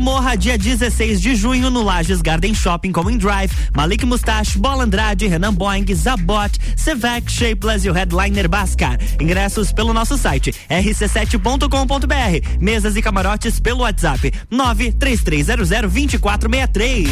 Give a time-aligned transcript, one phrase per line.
[0.00, 5.26] Morra, dia 16 de junho, no Lages Garden Shopping com Drive, Malik Mustache, Bola Andrade,
[5.26, 8.98] Renan Boing, Zabot, Sevec, Shapeless e o headliner Bascar.
[9.20, 12.58] Ingressos pelo nosso site rc7.com.br.
[12.58, 17.10] Mesas e camarotes pelo WhatsApp 93300 2463.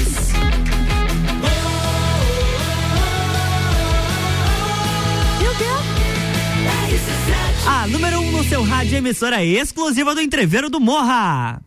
[7.66, 11.60] A número 1 um no seu rádio emissora exclusiva do Entreveiro do Morra.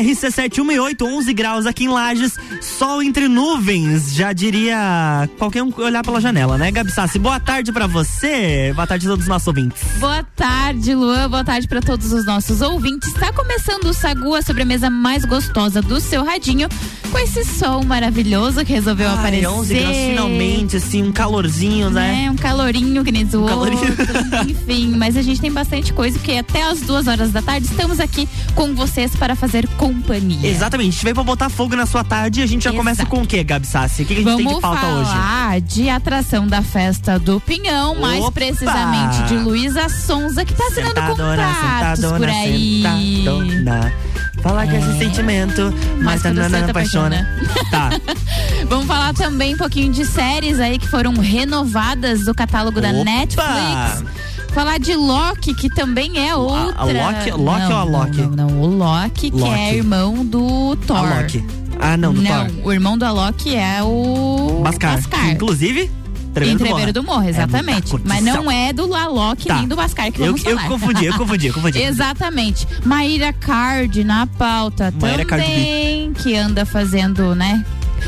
[0.00, 6.20] RC718, 11 graus aqui em Lages, sol entre nuvens, já diria qualquer um olhar pela
[6.20, 7.18] janela, né, Gabi Sassi?
[7.18, 9.82] Boa tarde para você, boa tarde a todos os nossos ouvintes.
[9.98, 13.08] Boa tarde, Luan, boa tarde para todos os nossos ouvintes.
[13.08, 16.68] Está começando o Sagu, a sobremesa mais gostosa do seu radinho,
[17.10, 19.46] com esse sol maravilhoso que resolveu Ai, aparecer.
[19.46, 22.24] 11 graus finalmente, assim, um calorzinho, né?
[22.26, 23.82] É, um calorinho que nem um calorinho.
[24.48, 28.00] Enfim, mas a gente tem bastante coisa, porque até as duas horas da tarde estamos
[28.00, 30.48] aqui com vocês para fazer companhia.
[30.48, 32.76] Exatamente, a gente veio pra botar fogo na sua tarde e a gente já Exato.
[32.76, 34.02] começa com o que, Gabi Sassi?
[34.02, 35.10] O que, a gente Vamos tem de pauta hoje?
[35.10, 38.00] falar de atração da festa do Pinhão, Opa!
[38.00, 42.82] mais precisamente de Luísa Sonza, que tá assinando contratos sentadona, por aí.
[42.82, 43.92] Sentadona.
[44.40, 47.28] Falar que é esse sentimento, mas tá não apaixona.
[47.70, 47.90] Tá.
[48.68, 52.88] Vamos falar também um pouquinho de séries aí que foram renovadas do catálogo Opa!
[52.88, 54.04] da Netflix
[54.52, 56.74] falar de Loki, que também é outra.
[56.76, 58.22] A, a Loki, Loki não, ou a Loki?
[58.22, 60.96] Não, não, não, o Loki, Loki, que é irmão do Thor.
[60.98, 61.44] A Loki.
[61.80, 62.66] Ah, não, do não, Thor.
[62.66, 64.96] o irmão do Loki é o Bascar.
[64.96, 65.30] Bascar.
[65.30, 65.90] Inclusive,
[66.32, 66.92] Treveiro, do, Morro.
[66.92, 67.94] do Morro, exatamente.
[67.94, 69.56] É Mas não é do Alok tá.
[69.56, 70.26] nem do Bascar que eu.
[70.26, 71.78] Eu confundi, eu confundi, eu confundi.
[71.82, 72.66] exatamente.
[72.84, 76.22] Maíra Card na pauta Maíra também, Card.
[76.22, 77.64] que anda fazendo, né?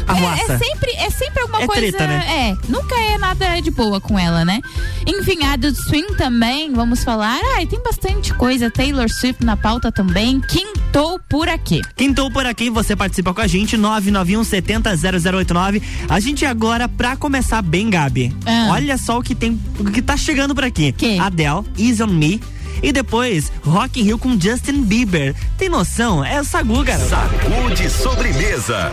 [0.07, 1.83] É, é, sempre, é sempre alguma é coisa.
[1.83, 2.25] Treta, né?
[2.29, 4.61] É, nunca é nada de boa com ela, né?
[5.07, 7.39] Enfim, a do Swing também, vamos falar.
[7.57, 8.71] Ah, tem bastante coisa.
[8.71, 10.41] Taylor Swift na pauta também.
[10.41, 11.81] Quintou por aqui.
[11.97, 15.83] Quintou por aqui, você participa com a gente, 991 70 0089.
[16.09, 18.69] A gente agora, pra começar bem, Gabi, ah.
[18.71, 20.93] olha só o que tem, o que tá chegando por aqui.
[20.93, 21.19] Que?
[21.19, 22.41] Adele, Easy on Me.
[22.83, 25.35] E depois, Rock in Rio com Justin Bieber.
[25.57, 26.25] Tem noção?
[26.25, 27.09] É o Sagu, garoto.
[27.09, 28.93] Sagu de sobremesa.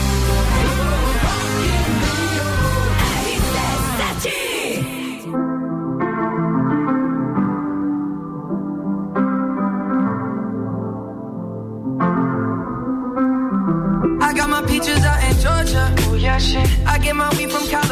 [17.11, 17.90] Get my weed from California.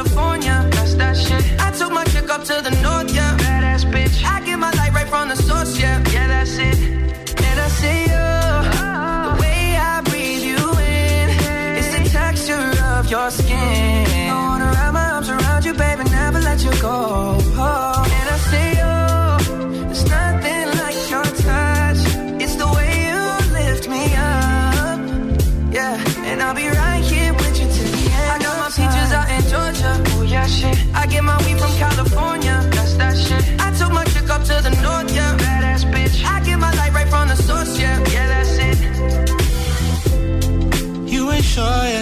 [41.60, 41.99] joy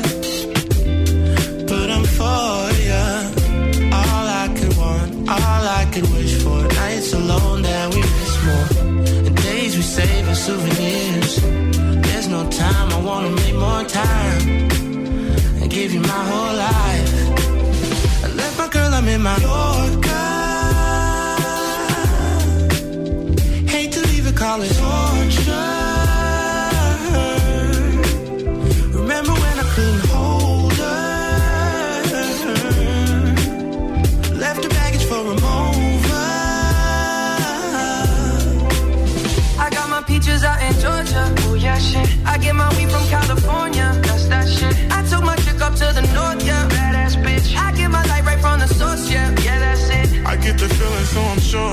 [51.48, 51.72] sure.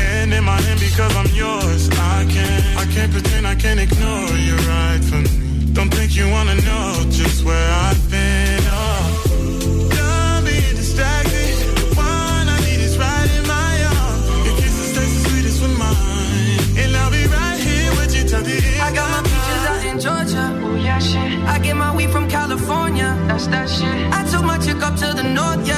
[0.00, 1.88] And in my hand because I'm yours.
[1.90, 5.72] I can't, I can't pretend I can't ignore you right from me.
[5.72, 6.86] Don't think you wanna know
[7.20, 8.60] just where I've been.
[8.68, 9.88] Oh.
[9.96, 11.54] Done being distracted.
[11.80, 14.24] The one I need is right in my arms.
[14.46, 16.60] Your kisses taste the sweetest with mine.
[16.80, 18.82] And I'll be right here with you till the end.
[18.88, 20.44] I got my peaches out in Georgia.
[20.64, 21.38] Oh yeah, shit.
[21.54, 23.08] I get my weed from California.
[23.28, 23.98] That's that shit.
[24.18, 25.77] I took my chick up to the north, yeah.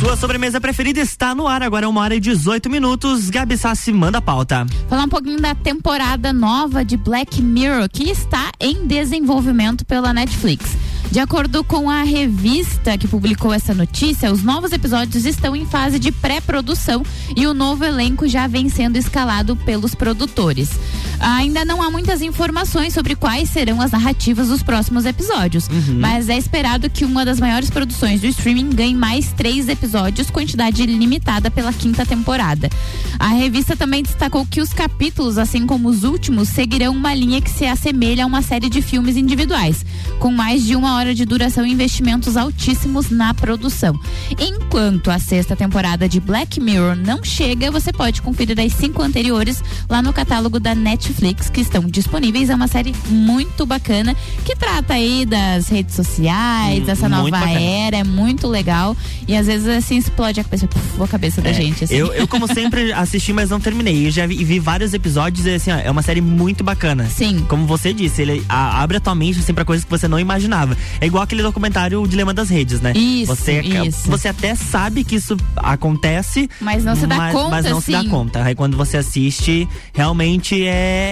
[0.00, 3.30] Sua sobremesa preferida está no ar, agora é uma hora e 18 minutos.
[3.30, 4.66] Gabi Sassi manda a pauta.
[4.88, 10.76] Falar um pouquinho da temporada nova de Black Mirror, que está em desenvolvimento pela Netflix.
[11.10, 15.98] De acordo com a revista que publicou essa notícia, os novos episódios estão em fase
[15.98, 17.04] de pré-produção
[17.36, 20.70] e o novo elenco já vem sendo escalado pelos produtores.
[21.24, 25.98] Ainda não há muitas informações sobre quais serão as narrativas dos próximos episódios, uhum.
[25.98, 30.84] mas é esperado que uma das maiores produções do streaming ganhe mais três episódios, quantidade
[30.84, 32.68] limitada pela quinta temporada.
[33.18, 37.50] A revista também destacou que os capítulos, assim como os últimos, seguirão uma linha que
[37.50, 39.82] se assemelha a uma série de filmes individuais,
[40.18, 43.98] com mais de uma hora de duração e investimentos altíssimos na produção.
[44.38, 49.64] Enquanto a sexta temporada de Black Mirror não chega, você pode conferir as cinco anteriores
[49.88, 52.50] lá no catálogo da Netflix Netflix que estão disponíveis.
[52.50, 57.60] É uma série muito bacana que trata aí das redes sociais, Hum, dessa nova bacana.
[57.60, 58.96] era, é muito legal.
[59.28, 61.84] E às vezes assim explode a cabeça, puf, a cabeça da É, gente.
[61.84, 61.94] Assim.
[61.94, 64.06] Eu, eu, como sempre, assisti, mas não terminei.
[64.06, 67.06] Eu já vi, vi vários episódios e assim, ó, é uma série muito bacana.
[67.08, 67.44] Sim.
[67.48, 70.18] Como você disse, ele a- abre a tua mente assim, pra coisas que você não
[70.18, 70.76] imaginava.
[71.00, 72.92] É igual aquele documentário O Dilema das Redes, né?
[72.94, 74.10] Isso, você, isso.
[74.10, 77.92] você até sabe que isso acontece, Mas não se dá mas, conta, mas não se
[77.92, 78.08] dá assim.
[78.08, 78.42] conta.
[78.42, 81.03] Aí quando você assiste, realmente é,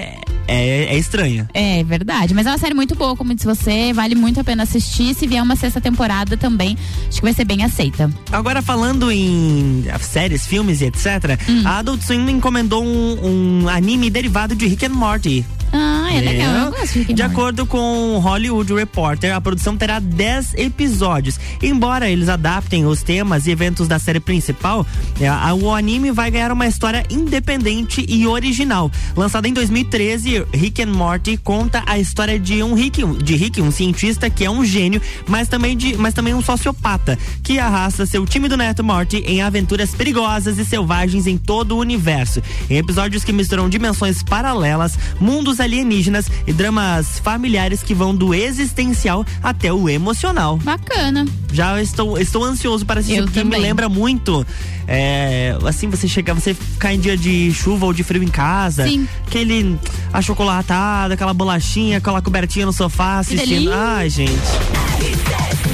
[0.49, 1.49] é, é estranho.
[1.55, 4.63] É verdade, mas é uma série muito boa, como disse você, vale muito a pena
[4.65, 5.15] assistir.
[5.15, 6.77] Se vier uma sexta temporada também,
[7.09, 8.11] acho que vai ser bem aceita.
[8.31, 11.63] Agora falando em séries, filmes e etc, Hum.
[11.65, 15.45] a Adult Swim encomendou um, um anime derivado de Rick and Morty.
[15.75, 19.99] Ah, é legal, eu gosto de De acordo com o Hollywood Reporter, a produção terá
[19.99, 21.41] 10 episódios.
[21.63, 24.87] Embora eles adaptem os temas e eventos da série principal,
[25.21, 28.91] é, a- o anime vai ganhar uma história independente e original.
[29.17, 33.71] Lançado em 2013, Rick and Morty conta a história de um Rick, de Rick, um
[33.71, 38.27] cientista que é um gênio, mas também de, mas também um sociopata, que arrasta seu
[38.27, 42.43] time do neto Morty em aventuras perigosas e selvagens em todo o universo.
[42.69, 49.25] Em episódios que misturam dimensões paralelas, mundos alienígenas e dramas familiares que vão do existencial
[49.43, 50.57] até o emocional.
[50.59, 51.25] Bacana.
[51.53, 53.61] Já estou, estou ansioso para assistir, Eu porque também.
[53.61, 54.45] me lembra muito.
[54.87, 58.87] é, assim, você chegar, você ficar em dia de chuva ou de frio em casa.
[58.87, 59.07] Sim.
[59.27, 59.79] Aquele
[60.13, 63.73] achocolatado, aquela bolachinha, aquela cobertinha no sofá assistindo.
[63.73, 64.33] Ai, gente.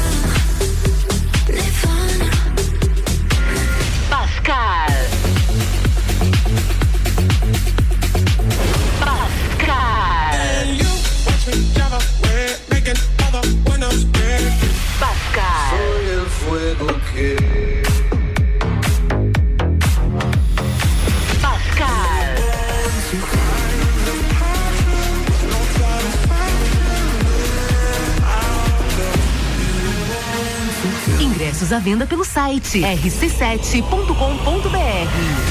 [31.73, 35.50] À venda pelo site rc7.com.br.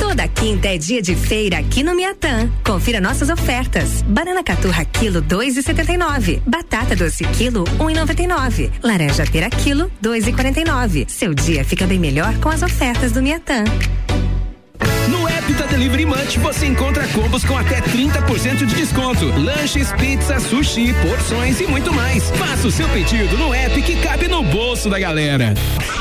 [0.00, 2.50] Toda quinta é dia de feira aqui no Miatã.
[2.64, 4.00] Confira nossas ofertas.
[4.02, 6.40] Banana caturra quilo 2,79.
[6.46, 8.70] Batata doce quilo 1,99.
[8.82, 11.06] Laranja pera quilo 2,49.
[11.06, 13.62] Seu dia fica bem melhor com as ofertas do Miatã.
[15.08, 19.26] No app da Delivery Munch você encontra combos com até 30% de desconto.
[19.38, 22.30] Lanches, pizza, sushi, porções e muito mais.
[22.30, 25.52] Faça o seu pedido no app que cabe no bolso da galera.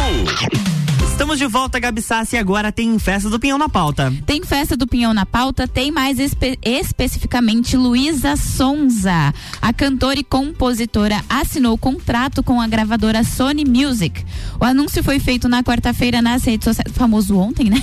[1.09, 4.13] Estamos de volta, Gabi Sassi, e agora tem Festa do Pinhão na pauta.
[4.27, 9.33] Tem Festa do Pinhão na pauta, tem mais espe especificamente Luísa Sonza.
[9.59, 14.23] A cantora e compositora assinou contrato com a gravadora Sony Music.
[14.59, 17.81] O anúncio foi feito na quarta-feira nas redes sociais, famoso ontem, né?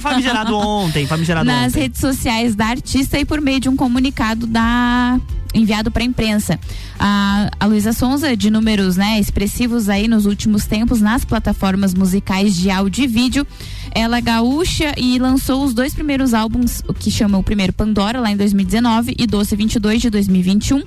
[0.00, 1.80] Famigerado ontem, famigerado Nas ontem.
[1.82, 5.20] redes sociais da artista e por meio de um comunicado da
[5.54, 6.58] enviado para a imprensa.
[6.98, 12.70] A, Luísa Sonza, de números né, expressivos aí nos últimos tempos nas plataformas musicais de
[12.70, 13.46] áudio e vídeo,
[13.94, 18.20] ela é gaúcha e lançou os dois primeiros álbuns, o que chama o primeiro Pandora,
[18.20, 20.82] lá em 2019, e Doce 22 de 2021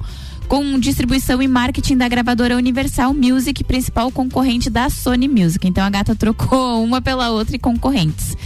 [0.47, 5.67] com distribuição e marketing da gravadora Universal Music, principal concorrente da Sony Music.
[5.67, 8.37] Então a gata trocou uma pela outra e concorrentes.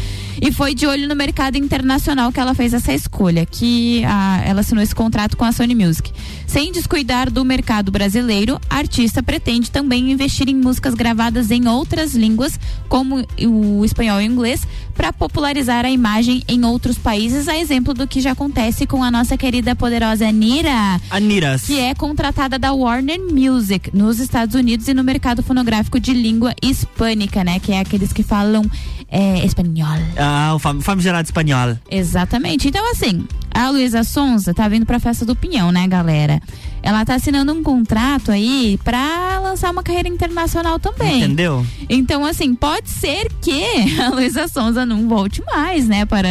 [0.42, 4.62] E foi de olho no mercado internacional que ela fez essa escolha, que a, ela
[4.62, 6.12] assinou esse contrato com a Sony Music.
[6.48, 12.16] Sem descuidar do mercado brasileiro, a artista pretende também investir em músicas gravadas em outras
[12.16, 17.58] línguas, como o espanhol e o inglês, para popularizar a imagem em outros países, a
[17.58, 21.00] exemplo do que já acontece com a nossa querida poderosa Anira.
[21.10, 21.64] Aniras.
[21.64, 26.54] Que é contratada da Warner Music nos Estados Unidos e no mercado fonográfico de língua
[26.62, 27.60] hispânica, né?
[27.60, 28.70] Que é aqueles que falam
[29.12, 29.98] é, espanhol.
[30.18, 31.78] Ah, o fam famigerado espanhol.
[31.90, 32.68] Exatamente.
[32.68, 36.42] Então, assim, a Luísa Sonza tá vindo pra festa do Pinhão, né, galera?
[36.82, 41.18] Ela tá assinando um contrato aí pra lançar uma carreira internacional também.
[41.24, 41.66] Entendeu?
[41.90, 43.64] Então, assim, pode ser que
[44.02, 46.28] a Luísa Sonza não volte mais, né, para,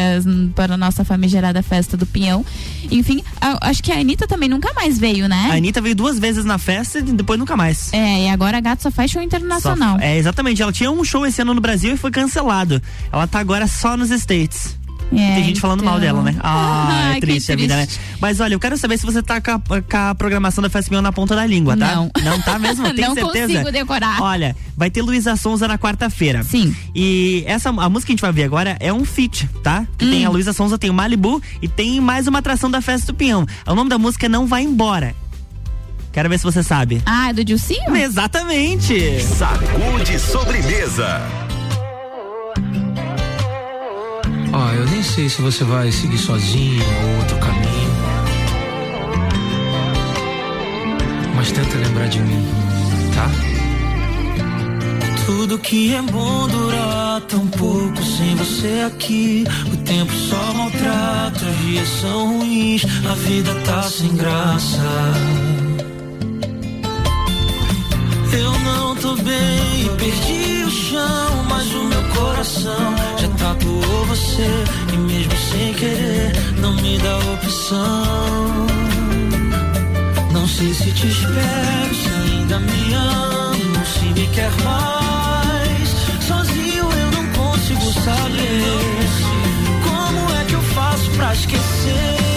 [0.54, 2.44] para a nossa famigerada festa do Pinhão.
[2.90, 5.48] Enfim, a- acho que a Anitta também nunca mais veio, né?
[5.50, 7.92] A Anitta veio duas vezes na festa e depois nunca mais.
[7.92, 9.96] É, e agora a Gato só faz show internacional.
[9.98, 10.62] Só- é, exatamente.
[10.62, 12.80] Ela tinha um show esse ano no Brasil e foi cancelado.
[13.12, 14.77] Ela tá agora só nos States.
[15.10, 16.06] É, Tem gente falando mal então.
[16.20, 16.36] dela, né?
[16.40, 17.86] Ah, Ai, é que triste a vida, né?
[17.86, 18.00] triste.
[18.20, 20.90] Mas olha, eu quero saber se você tá com a, com a programação da Festa
[20.90, 21.94] Mil na ponta da língua, tá?
[21.94, 22.10] Não.
[22.22, 22.84] Não tá mesmo?
[22.94, 23.46] Tem Não certeza?
[23.54, 24.20] consigo decorar.
[24.20, 26.42] Olha, vai ter Luísa Sonza na quarta-feira.
[26.42, 26.76] Sim.
[26.94, 29.86] E essa a música que a gente vai ver agora é um feat, tá?
[29.96, 30.10] Que Hum.
[30.10, 33.14] tem a Luísa Sonza, tem o Malibu e tem mais uma atração da Festa do
[33.16, 33.46] Pinhão.
[33.66, 35.14] O nome da música é Não Vai Embora.
[36.12, 37.00] Quero ver se você sabe.
[37.06, 37.94] Ah, é do Dilcinho?
[37.96, 39.22] Exatamente.
[39.22, 41.20] Sacude sobremesa.
[44.52, 47.90] Ó, eu nem sei se você vai seguir sozinho ou outro caminho.
[51.36, 52.44] Mas tenta lembrar de mim,
[53.14, 53.30] tá?
[55.26, 59.44] Tudo que é bom dura tão pouco sem você aqui.
[59.72, 64.82] O tempo só maltrata, os dias são ruins, a vida tá sem graça.
[68.32, 74.48] Eu não tô bem perdi o chão, mas o meu coração já tatuou você
[74.92, 78.66] e mesmo sem querer não me dá opção.
[80.32, 85.88] Não sei se te espero, se ainda me amo, se me quer mais.
[86.26, 88.62] Sozinho eu não consigo saber
[89.84, 92.27] como é que eu faço pra esquecer.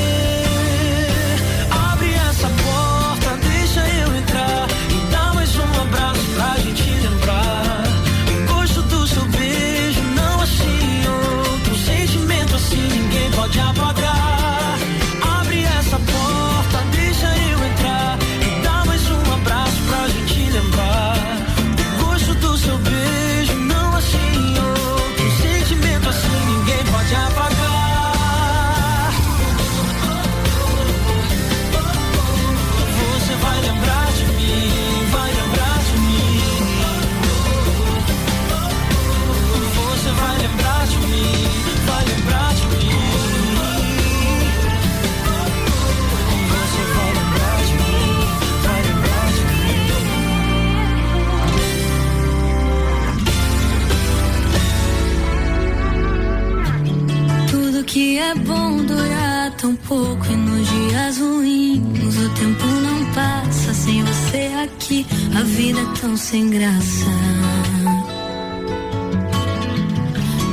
[66.32, 67.12] Sem graça.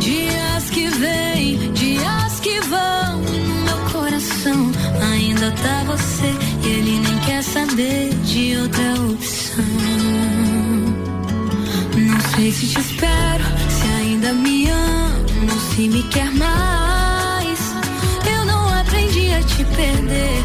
[0.00, 4.72] Dias que vêm, dias que vão, no meu coração
[5.12, 9.64] ainda tá você e ele nem quer saber de outra opção.
[11.96, 17.58] Não sei se te espero, se ainda me amo, se me quer mais.
[18.36, 20.42] Eu não aprendi a te perder.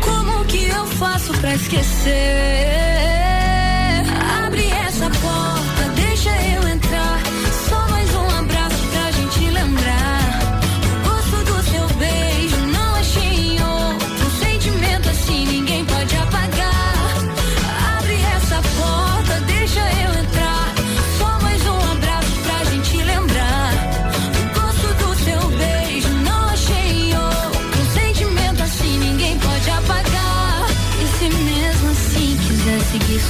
[0.00, 2.51] Como que eu faço pra esquecer?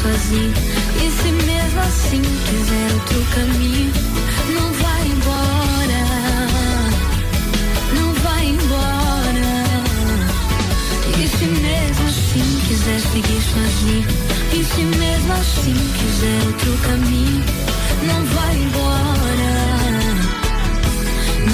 [0.03, 0.53] Sozinho,
[0.97, 3.93] e se mesmo assim quiser outro caminho,
[4.53, 6.03] não vai embora.
[7.95, 9.53] Não vai embora.
[11.19, 14.09] E se mesmo assim quiser seguir sozinho,
[14.53, 17.45] e se mesmo assim quiser outro caminho,
[18.03, 19.53] não vai embora.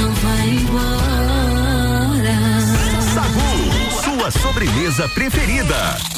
[0.00, 1.58] Não vai embora.
[3.14, 3.50] Sagu,
[4.02, 6.17] sua sobremesa preferida.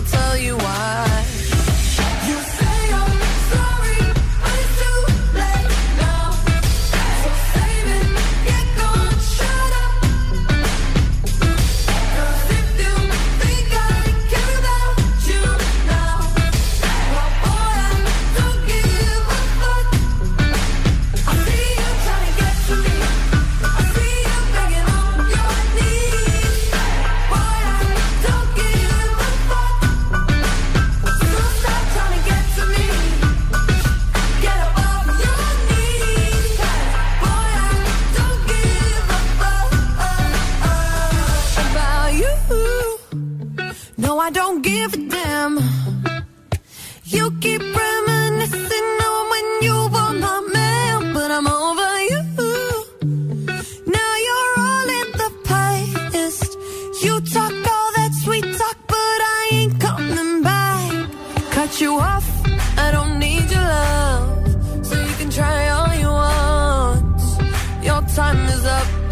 [0.00, 1.29] I'll tell you why.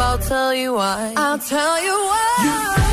[0.08, 1.12] I'll tell you why.
[1.18, 2.78] I'll tell you why.
[2.78, 2.87] You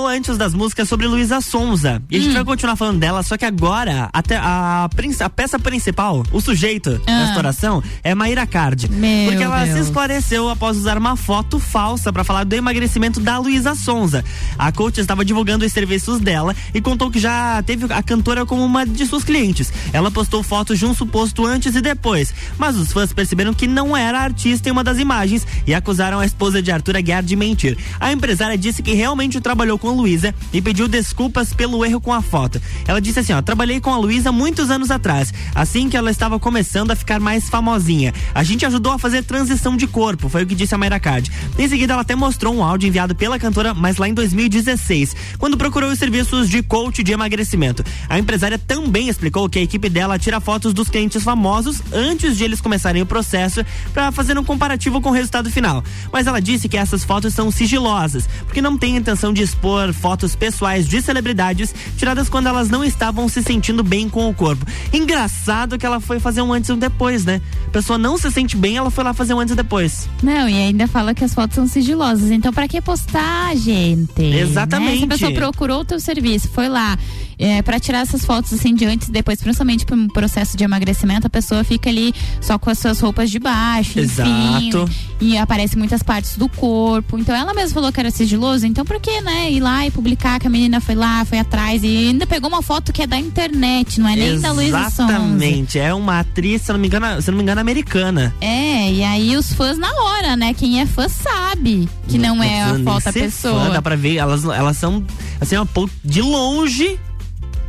[0.00, 2.02] falou antes das músicas sobre Luísa Sonza.
[2.10, 2.22] E a Hum.
[2.22, 4.88] gente vai continuar falando dela, só que agora até a,
[5.20, 7.24] a peça principal, o sujeito da Ah.
[7.26, 8.88] estouração, é Maíra Card.
[8.90, 9.86] Meu porque ela se Deus.
[9.88, 14.24] esclareceu após usar uma foto falsa pra falar do emagrecimento da Luísa Sonza.
[14.58, 18.64] A coach estava divulgando os serviços dela e contou que já teve a cantora como
[18.64, 19.70] uma de suas clientes.
[19.92, 23.94] Ela postou fotos de um suposto antes e depois, mas os fãs perceberam que não
[23.94, 27.76] era artista em uma das imagens e acusaram a esposa de Arthur Aguiar de mentir.
[28.00, 32.22] A empresária disse que realmente trabalhou com Luísa e pediu desculpas pelo erro com a
[32.22, 32.60] foto.
[32.86, 36.38] Ela disse assim, ó, trabalhei com a Luísa muitos anos atrás, assim que ela estava
[36.38, 38.12] começando a ficar mais famosinha.
[38.34, 41.30] A gente ajudou a fazer transição de corpo, foi o que disse a Mayra Card.
[41.58, 45.56] Em seguida, ela até mostrou um áudio enviado pela cantora, mas lá em 2016, quando
[45.56, 47.84] procurou os serviços de coach de emagrecimento.
[48.08, 52.44] A empresária também explicou que a equipe dela tira fotos dos clientes famosos antes de
[52.44, 55.82] eles começarem o processo para fazer um comparativo com o resultado final.
[56.12, 60.36] Mas ela disse que essas fotos são sigilosas, porque não tem intenção de expor fotos
[60.36, 64.64] pessoais de celebridades tiradas quando elas não estavam se sentindo bem com o corpo.
[64.92, 67.40] Engraçado que ela foi fazer um antes e um depois, né?
[67.66, 70.08] A pessoa não se sente bem, ela foi lá fazer um antes e depois.
[70.22, 72.30] Não, e ainda fala que as fotos são sigilosas.
[72.30, 74.22] Então, pra que postar, gente?
[74.22, 74.92] Exatamente.
[74.92, 74.98] Né?
[74.98, 76.98] Se a pessoa procurou o teu serviço, foi lá.
[77.40, 80.62] É, para tirar essas fotos assim de antes e depois, principalmente para um processo de
[80.62, 84.90] emagrecimento, a pessoa fica ali só com as suas roupas de baixo, enfim, Exato.
[85.20, 87.18] e aparece muitas partes do corpo.
[87.18, 90.38] Então ela mesma falou que era sigiloso, então por que, né, ir lá e publicar
[90.38, 93.18] que a menina foi lá, foi atrás e ainda pegou uma foto que é da
[93.18, 95.12] internet, não é nem da Luísa Sonza.
[95.14, 95.78] Exatamente.
[95.78, 98.34] É uma atriz, se não me engano, se não me engano, americana.
[98.40, 100.52] É, e aí os fãs na hora, né?
[100.52, 103.64] Quem é fã sabe que não, é a foto da pessoa.
[103.64, 105.04] Fã, dá pra ver, elas, elas são,
[105.40, 105.68] assim, uma
[106.04, 106.98] de longe,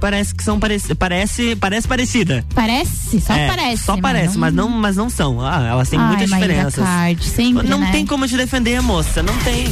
[0.02, 2.44] parece que são pareci, parece, parece parecida.
[2.56, 3.84] Parece, só É, parece.
[3.84, 5.40] Só parece, mas não, mas não são.
[5.40, 6.84] Ah, elas têm Ai, muitas diferenças.
[6.84, 7.92] Card, sempre, não né?
[7.92, 9.68] tem como te defender, moça, não tem.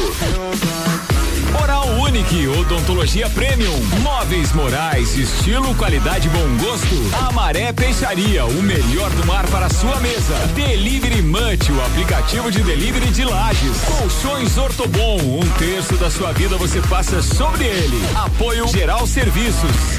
[1.62, 7.26] Oral Unique, Odontologia Premium, Móveis Morais, estilo, qualidade, bom gosto.
[7.26, 10.34] Amaré Peixaria, o melhor do mar para sua mesa.
[10.54, 13.80] Delivery Munch, o aplicativo de delivery de lajes.
[13.84, 18.00] Colchões Ortobon, um terço da sua vida você passa sobre ele.
[18.14, 19.98] Apoio Geral Serviços.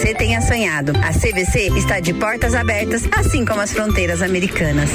[0.15, 0.93] tenha sonhado.
[0.97, 4.89] A CVC está de portas abertas, assim como as fronteiras americanas.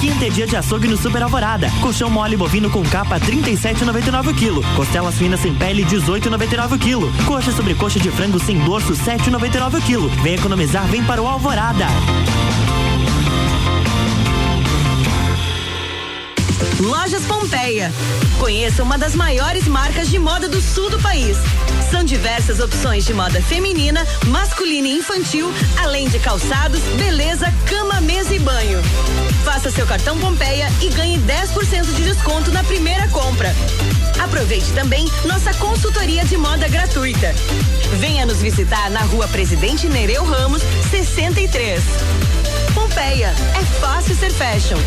[0.00, 1.70] Quinta é dia de açougue no Super Alvorada.
[1.80, 4.62] Colchão mole bovino com capa 37,99 o quilo.
[4.76, 7.12] Costelas finas sem pele 18,99 o quilo.
[7.26, 10.08] Coxa sobre coxa de frango sem dorso 7,99 o quilo.
[10.22, 11.86] Vem economizar, vem para o Alvorada.
[16.80, 17.92] Lojas Pompeia.
[18.38, 21.36] Conheça uma das maiores marcas de moda do sul do país.
[21.90, 25.52] São diversas opções de moda feminina, masculina e infantil,
[25.82, 28.82] além de calçados, beleza, cama, mesa e banho.
[29.44, 33.54] Faça seu cartão Pompeia e ganhe 10% de desconto na primeira compra.
[34.18, 37.34] Aproveite também nossa consultoria de moda gratuita.
[38.00, 41.82] Venha nos visitar na rua Presidente Nereu Ramos, 63.
[42.74, 44.78] Pompeia, é fácil ser fashion.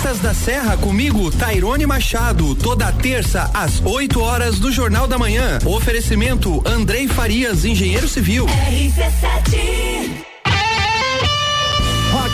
[0.00, 5.58] Praças da Serra comigo, Tairone Machado, toda terça às 8 horas do Jornal da Manhã.
[5.66, 8.46] Oferecimento Andrei Farias, engenheiro civil.
[8.46, 10.30] RC7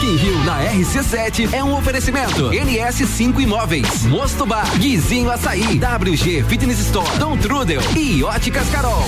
[0.04, 2.50] in Rio na RC7 é um oferecimento.
[2.50, 9.02] NS5 Imóveis, Mosto Bar, Guizinho Açaí, WG Fitness Store, Dom Trudel e Óticas Carol.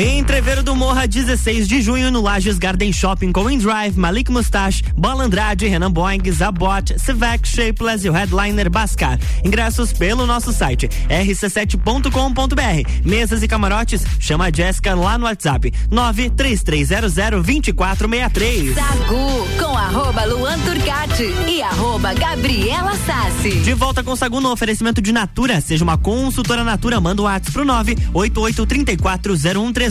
[0.00, 5.24] Entreveiro do Morra, 16 de junho, no Lages Garden Shopping com Drive, Malik Mustache, Bola
[5.24, 9.18] Andrade, Renan Boing, Zabot, Civac, Shapeless e o headliner Bascar.
[9.44, 12.88] Ingressos pelo nosso site rc7.com.br.
[13.04, 18.74] Mesas e camarotes, chama a Jéssica lá no WhatsApp 933002463.
[18.74, 23.50] Sagu com arroba Luan Turcati e arroba Gabriela Sassi.
[23.50, 25.60] De volta com Sagu no oferecimento de Natura.
[25.60, 27.64] Seja uma consultora Natura, manda o um WhatsApp pro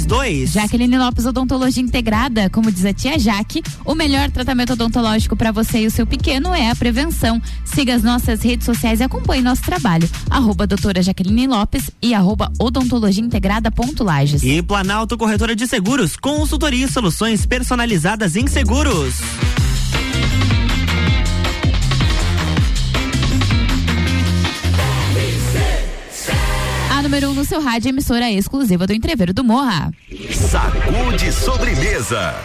[0.06, 0.48] 988340132.
[0.48, 5.80] Jaqueline Lopes Odontologia Integrada, como diz a tia Jaque, o melhor tratamento odontológico para você
[5.80, 7.42] e o seu pequeno é a prevenção.
[7.66, 10.10] Siga as nossas redes sociais e acompanhe nosso trabalho.
[10.30, 14.44] Arroba doutora Jaqueline Lopes e arroba odontologia integrada ponto Lages.
[14.44, 19.16] E Planalto Corretora de Seguros, consultoria e soluções personalizadas em seguros.
[27.48, 29.92] Seu rádio, emissora exclusiva do Entreveiro do Morra.
[30.32, 32.36] Sacude sobremesa.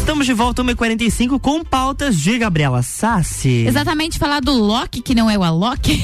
[0.00, 3.64] Estamos de volta 1h45 com pautas de Gabriela Sassi.
[3.66, 6.00] Exatamente, falar do Loki, que não é o Alok.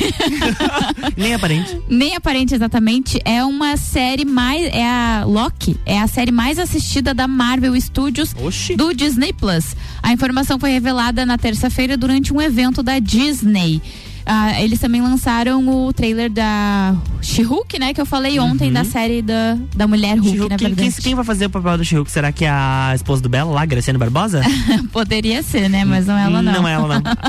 [1.16, 1.81] Nem aparente.
[1.89, 3.20] Nem aparente, exatamente.
[3.25, 4.62] É uma série mais.
[4.73, 8.77] É a Loki, é a série mais assistida da Marvel Studios Oxi.
[8.77, 9.77] do Disney Plus.
[10.03, 13.81] A informação foi revelada na terça-feira durante um evento da Disney.
[14.25, 17.95] Ah, eles também lançaram o trailer da She-Hulk, né?
[17.95, 18.75] Que eu falei ontem Uhum.
[18.75, 20.91] da série da, da Mulher Hulk, na quem, verdade.
[20.93, 22.11] quem, quem vai fazer o papel do She-Hulk?
[22.11, 24.43] Será que é a esposa do Belo lá, Graciane Barbosa?
[24.93, 25.85] Poderia ser, né?
[25.85, 26.53] Mas não é ela não.
[26.53, 27.12] Não é ela, não.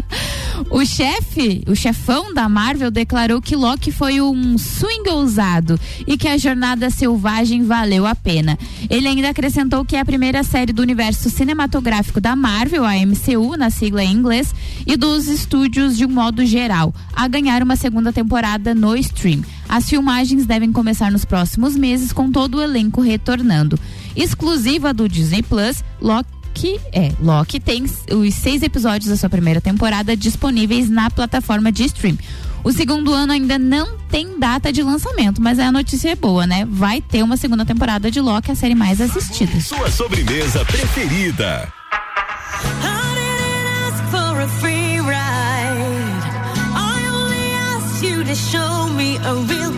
[0.70, 6.28] O chefe, o chefão da Marvel declarou que Loki foi um swing ousado e que
[6.28, 8.58] a jornada selvagem valeu a pena.
[8.90, 13.58] Ele ainda acrescentou que é a primeira série do universo cinematográfico da Marvel, a MCU,
[13.58, 14.54] na sigla em inglês,
[14.86, 19.42] e dos estúdios de um modo geral, a ganhar uma segunda temporada no stream.
[19.74, 23.80] As filmagens devem começar nos próximos meses, com todo o elenco retornando.
[24.16, 30.16] Exclusiva do Disney Plus, Loki é, Loki tem os seis episódios da sua primeira temporada
[30.16, 32.16] disponíveis na plataforma de stream.
[32.64, 36.68] O segundo ano ainda não tem data de lançamento, mas a notícia é boa, né?
[36.70, 39.60] Vai ter uma segunda temporada de Loki, a série mais assistida.
[39.60, 41.74] Sua sobremesa preferida.
[42.64, 43.03] ask
[48.34, 49.73] to show me a real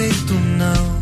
[0.00, 0.99] say to know.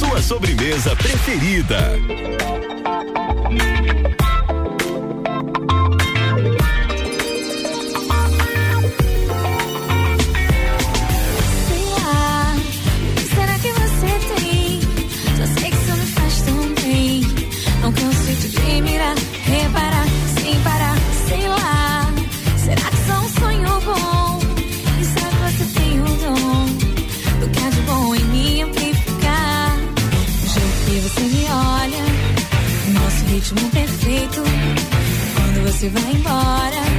[0.00, 1.98] Sua sobremesa preferida.
[35.80, 36.89] Você vai embora,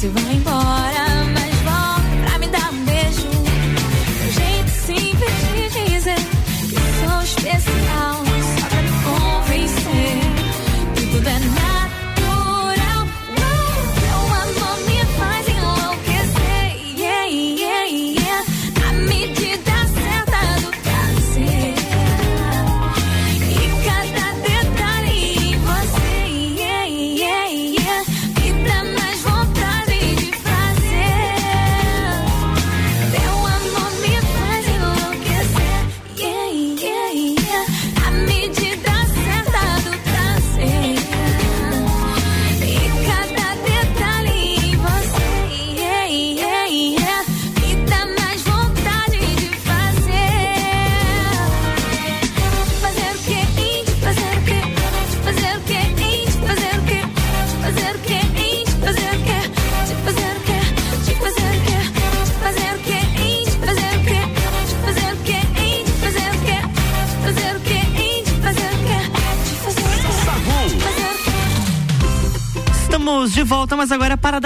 [0.00, 1.09] você vai embora,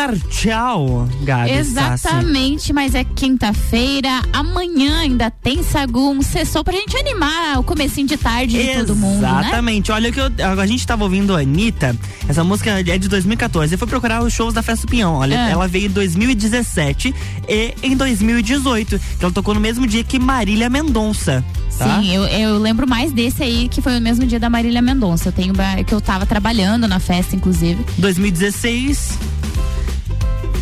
[0.07, 1.51] dar tchau, Gabi.
[1.65, 2.07] Sassi.
[2.07, 8.17] Exatamente, mas é quinta-feira, amanhã ainda tem Sagum, sessou pra gente animar o comecinho de
[8.17, 9.41] tarde de todo mundo, né?
[9.41, 9.91] Exatamente.
[9.93, 10.31] Olha que eu-
[10.61, 11.97] a gente tava ouvindo a Anitta,
[12.29, 13.75] essa música é de 2014.
[13.75, 15.15] Eu fui procurar os shows da Festa do Pinhão.
[15.15, 15.51] Olha, Ah.
[15.51, 17.15] ela veio em 2017
[17.49, 18.99] e em 2018.
[19.19, 21.45] Que ela tocou no mesmo dia que Marília Mendonça.
[21.79, 22.01] Tá?
[22.01, 25.29] Sim, eu, eu lembro mais desse aí, que foi o mesmo dia da Marília Mendonça.
[25.29, 25.53] Eu tenho
[25.87, 27.85] que eu tava trabalhando na festa, inclusive.
[27.99, 29.19] 2016.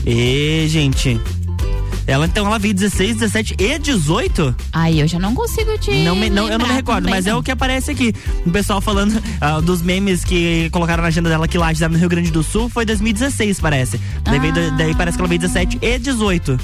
[0.07, 1.20] E, gente.
[2.05, 4.55] Ela então ela veio 16, 17 e 18?
[4.72, 5.92] Aí eu já não consigo te.
[6.03, 8.12] Não me- não, eu não me recordo, mas é o que aparece aqui.
[8.44, 12.09] O pessoal falando ah, dos memes que colocaram na agenda dela que lá no Rio
[12.09, 14.00] Grande do Sul foi 2016, parece.
[14.24, 16.59] Daí, veio daí parece que ela veio 17 e 18.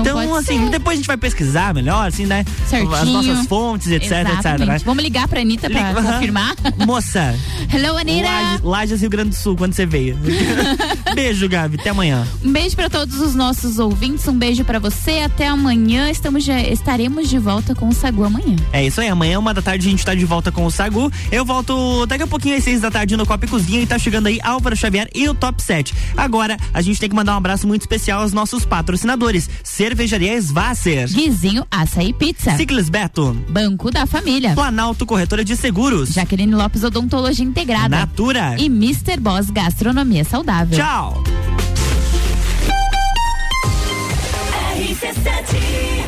[0.00, 0.70] Então, Então, assim, ser.
[0.70, 2.44] depois a gente vai pesquisar melhor, assim, né?
[2.68, 2.92] Certinho.
[2.94, 4.66] As nossas fontes, etc, etc, Exatamente.
[4.68, 4.78] né?
[4.84, 6.54] Vamos ligar pra Anitta pra Liga- confirmar.
[6.86, 7.34] Moça,
[7.72, 8.28] Hello, Anitta.
[8.28, 10.18] Lages, Lages, Rio Grande do Sul, quando você veio.
[11.14, 11.76] Beijo, Gabi.
[11.80, 12.26] Até amanhã.
[12.42, 15.20] Um beijo pra todos os nossos ouvintes, um beijo pra você.
[15.24, 16.10] Até amanhã.
[16.10, 18.56] Estamos de- estaremos de volta com o Sagu amanhã.
[18.72, 21.10] É isso aí, amanhã, uma da tarde, a gente tá de volta com o Sagu.
[21.30, 23.98] Eu volto daqui a pouquinho às seis da tarde no Copa e Cozinha e tá
[23.98, 25.94] chegando aí Álvaro Xavier e o Top 7.
[26.16, 29.48] Agora, a gente tem que mandar um abraço muito especial aos nossos patrocinadores.
[29.84, 31.06] Cervejaria Svasser.
[31.10, 32.56] Guizinho Açaí Pizza.
[32.56, 33.36] Ciclis Beto.
[33.50, 34.54] Banco da Família.
[34.54, 36.08] Planalto Corretora de Seguros.
[36.14, 37.90] Jaqueline Lopes Odontologia Integrada.
[37.90, 38.56] Natura.
[38.58, 39.20] E Mr.
[39.20, 40.78] Boss Gastronomia Saudável.
[40.78, 41.22] Tchau.
[44.74, 46.03] RC7